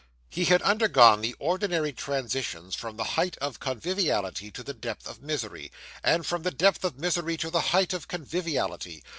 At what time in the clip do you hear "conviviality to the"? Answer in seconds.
3.59-4.73